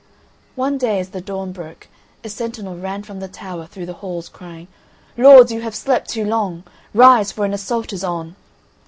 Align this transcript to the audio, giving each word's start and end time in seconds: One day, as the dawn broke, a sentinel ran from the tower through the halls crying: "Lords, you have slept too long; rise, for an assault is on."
One 0.55 0.79
day, 0.79 0.99
as 0.99 1.09
the 1.09 1.21
dawn 1.21 1.51
broke, 1.51 1.87
a 2.23 2.29
sentinel 2.29 2.75
ran 2.75 3.03
from 3.03 3.19
the 3.19 3.27
tower 3.27 3.67
through 3.67 3.85
the 3.85 3.93
halls 4.01 4.29
crying: 4.29 4.67
"Lords, 5.15 5.51
you 5.51 5.61
have 5.61 5.75
slept 5.75 6.09
too 6.09 6.25
long; 6.25 6.63
rise, 6.91 7.31
for 7.31 7.45
an 7.45 7.53
assault 7.53 7.93
is 7.93 8.03
on." 8.03 8.35